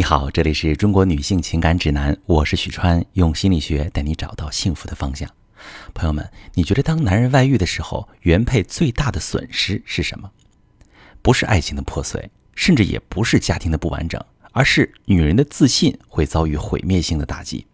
[0.00, 5.28] 你好，这里是中国女性情感指南，我是许川，用心理学带你找到幸福的方向。
[5.92, 10.30] 朋友们，你觉得当男人外遇的时候，原配最大的损失是什么？
[11.20, 14.18] 不是爱情的破碎，甚至也不是家庭的不完整，
[14.52, 17.66] 而是女人的自信会遭遇毁灭性的打击，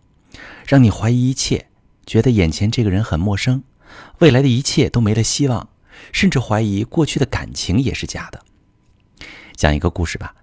[0.66, 1.68] 让你怀疑一切，
[2.04, 3.62] 觉得眼前这个人很陌生，
[4.18, 5.68] 未来的一切都没了希望，
[6.10, 8.42] 甚至怀疑过去的感情也是假的。
[9.54, 10.34] 讲一个故事吧。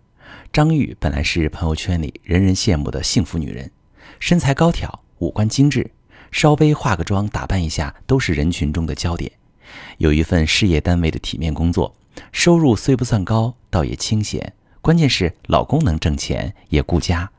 [0.54, 3.72] 张玉本来是朋友圈里人人羡慕的幸福女人，
[4.20, 5.90] 身材高挑，五官精致，
[6.32, 9.32] 稍微化个妆、打扮一下都是人群中的焦点。
[9.98, 11.96] 有一份事业单位的体面工作，
[12.32, 14.54] 收入虽不算高，倒也清闲。
[14.80, 17.32] 关键是老公能挣钱，也顾家，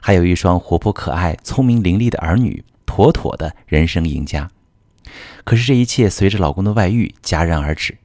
[0.00, 4.48] 还有一双活泼可爱、聪明伶俐的儿女，妥妥的人生赢家。
[5.42, 7.98] 可是这一切随着老公的外遇戛然而止。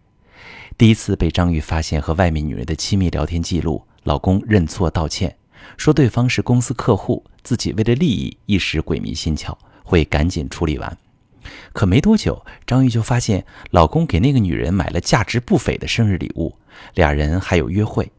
[0.76, 3.86] 第一次被张玉发现和外面女人的亲密聊天记录。
[4.06, 5.36] 老公认错道歉，
[5.78, 9.52] 说对方是公司客户，自己为了利益一时鬼迷心窍，
[9.84, 10.98] 会赶紧处理完。
[11.74, 16.56] 可没多久，张玉就发现老公给那个女人买了价值不菲的生日礼物，
[16.94, 18.12] 俩人还有约会。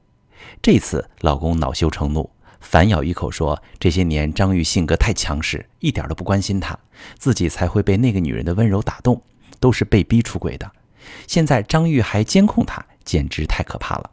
[0.61, 2.29] 这次老公恼羞成怒，
[2.61, 6.77] 反咬一口说：“这些年张玉性格太强势，一点都不关心她，
[7.17, 9.23] 自己才会被那个女人的温柔打动，
[9.61, 10.69] 都是被逼出轨的。
[11.29, 14.11] 现在张玉还监控她，简直太可怕了。”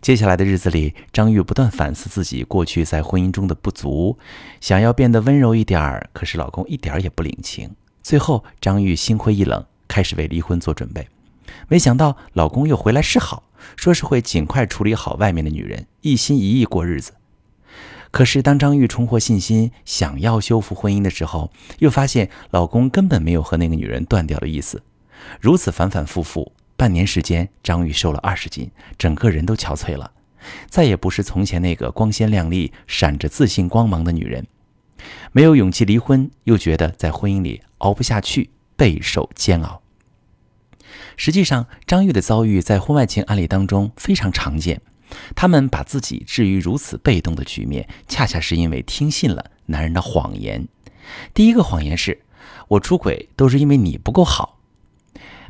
[0.00, 4.16] 接下来的日子里，张玉不断反思自己过去在婚姻中的不足，
[4.60, 7.70] 想要变得温柔一点儿，可是老公一点儿也不领情。
[8.02, 11.06] 最后，张玉心灰意冷，开始为离婚做准备。
[11.66, 13.42] 没想到老公又回来示好，
[13.76, 17.12] 说是会尽快处理好外面的女人，一心一意过日子。
[18.10, 24.82] 可是当张玉重获信心，想要修复婚姻的时候，又发现老公根本没有和那个女人断掉的意思。
[25.40, 26.52] 如此反反复复。
[26.78, 30.12] 半年时间，张玉瘦了二十斤，整个人都憔悴了，
[30.68, 34.46] 再也不是从前那个光鲜亮丽、闪着自信光芒的女人。
[35.32, 39.82] 没有勇气离婚，又觉得在婚姻里熬不下去，备受煎熬。
[41.16, 44.80] 实际上，张玉的遭遇在婚外情案例当中非常常见。
[45.34, 50.68] 他们把自己置于如此被动的局面，恰恰是因为听信了男人的谎言。
[51.34, 52.22] 第一个谎言是：
[52.68, 54.57] 我出轨都是因为你不够好。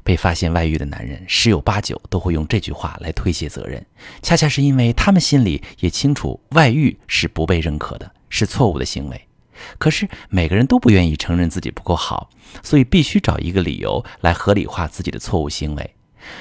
[0.03, 3.85] 被发现外遇的男人十有八九都会用这句话来推卸责任，
[4.23, 9.29] 恰恰是因为他们心里也清楚外遇是不被认可的，是错误的行为。
[9.77, 12.31] 可是每个人都不愿意承认自己不够好，
[12.63, 15.95] 所以必须找一个理由来合理化自己的错误行为。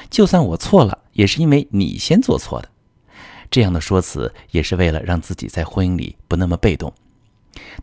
[0.09, 2.69] 就算我错了，也是因为你先做错的。
[3.49, 6.93] 这样的说辞也是为了让自己在婚姻里不那么被动。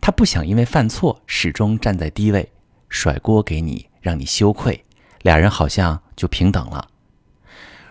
[0.01, 2.53] 他不想因为犯错始终站在低位，
[2.89, 4.85] 甩锅给你，让你羞愧。
[5.25, 6.89] 俩人好像就平等了。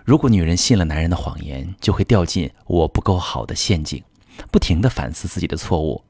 [0.05, 4.03] 如果女人信了男人的谎言，就会掉进“我不够好”的陷阱，
[4.51, 6.03] 不停地反思自己的错误，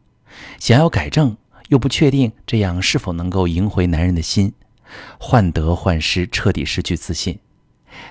[0.59, 1.37] 想要改正，
[1.69, 4.51] 又不确定这样是否能够赢回男人的心，
[5.17, 7.39] 患得患失，彻底失去自信。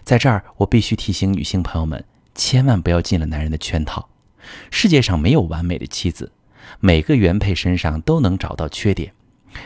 [0.02, 2.02] 在这儿，我必须提醒女性朋友们，
[2.34, 4.08] 千万不要进了男人的圈套。
[4.70, 6.32] 世界上没有完美的妻子，
[6.80, 9.12] 每个原配身上都能找到缺点。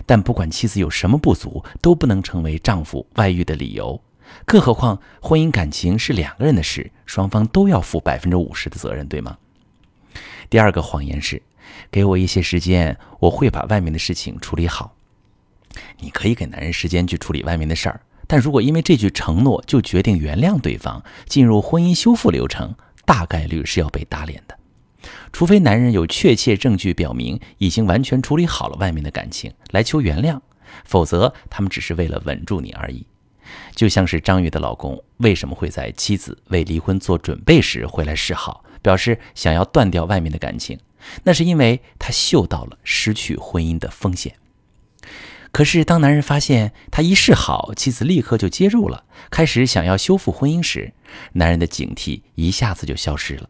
[0.05, 4.01] 但不管妻子有什么不足，都不能成为丈夫外遇的理由。
[4.45, 9.39] 更何况婚姻感情是两个人的事，双方都要负百分之五十的责任，对吗？
[10.51, 11.41] 第二个谎言是，
[11.91, 14.95] 给我一些时间，我会把外面的事情处理好。
[15.99, 22.75] 你可以给男人时间去处理外面的事儿，但如果因为这句承诺就决定原谅对方，进入婚姻修复流程，
[23.05, 24.59] 大概率是要被打脸的。
[25.33, 30.41] 除非男人有确切证据表明已经完全处理好了外面的感情来求原谅，
[30.85, 33.07] 否则他们只是为了稳住你而已。
[33.75, 40.79] 就像是张宇的老公为什么会在妻子为离婚做准备时回来示好，表示想要断掉外面的感情，
[41.23, 44.35] 那是因为他嗅到了失去婚姻的风险。
[45.53, 50.93] 可是当男人发现他一示好，妻子立刻就介入了，开始想要修复婚姻时，
[51.35, 53.49] 男人的警惕一下子就消失了。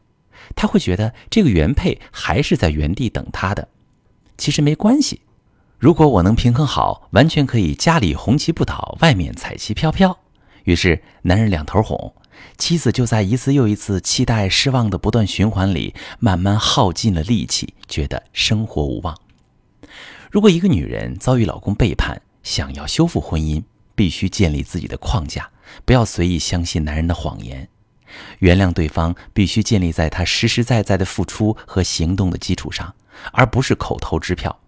[0.55, 3.69] 他会觉得这个原配还是在原地等他的，
[4.38, 5.23] 其实没关系。
[5.79, 10.19] 如果我能平衡好，完全可以家里红旗不倒，外面彩旗飘飘。
[10.65, 12.15] 于是男人两头哄，
[12.56, 19.17] 妻子就在一次又一次期待、失望的不断循环里，慢慢耗尽了力气，觉得生活无望。
[20.31, 23.62] 如果一个女人遭遇老公背叛，想要修复婚姻，
[23.94, 25.50] 必须建立自己的框架，
[25.85, 27.69] 不要随意相信男人的谎言。
[28.38, 32.94] 原谅对方必须建立在他实实在在的付出和行动的基础上，
[33.32, 34.61] 而不是口头支票。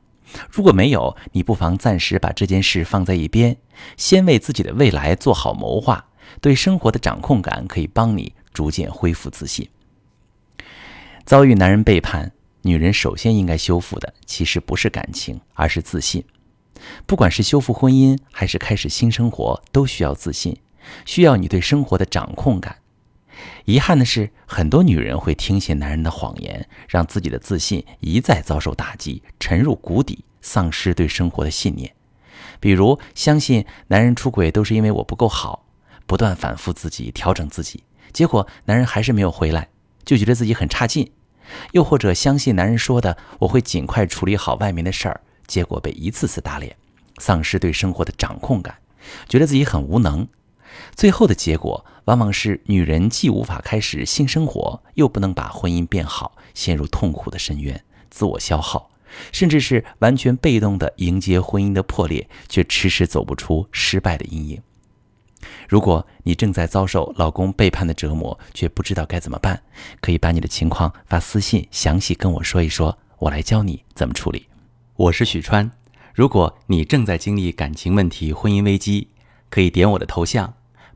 [0.50, 3.56] 如果没有，你不妨暂时把这件事放在一边，
[3.96, 6.05] 先为自己的未来做好谋划。
[6.43, 9.67] 对生活的掌控感可以帮你逐渐恢复自信。
[11.25, 12.32] 遭遇男人背叛，
[12.62, 16.23] 女人首先应该修复的其实不是感情，而是自信。
[17.06, 20.58] 不管是修复婚姻还是开始新生活，都需要自信，
[21.06, 22.76] 需要你对生活的掌控感。
[23.64, 31.94] 遗憾的是，很多女人会听信男人的谎言，让自己的自信一再遭受打击，沉入谷底，丧失对生活的信念。
[32.61, 35.67] 比如，相信男人出轨都是因为我不够好，
[36.06, 39.69] 不断反复自己调整自己，结果男人还是没有回来，
[40.05, 41.06] 就觉得自己很差劲；
[41.73, 46.75] 又或者相信男人说的我会尽快处理好外面的事儿，结果被一次次打脸，
[47.19, 48.79] 丧失对生活的掌控感，
[49.29, 50.26] 觉得自己很无能。
[50.94, 58.90] 最后的结果往往是女人既无法开始性生活，又不能把婚姻变好，陷入痛苦的深渊，自我消耗。
[59.31, 64.62] 甚至是完全被动的迎接婚姻的破裂，却迟迟走不出失败的阴影。
[65.69, 69.62] 如果你正在遭受老公背叛的折磨，却不知道该怎么办，
[70.00, 74.46] 可以把你的情况发私信，详细跟我说一说，我来教你怎么处理。
[74.96, 75.70] 我是许川，
[76.14, 79.08] 如果你正在经历感情问题、婚姻危机，
[79.50, 80.54] 可以点我的头像，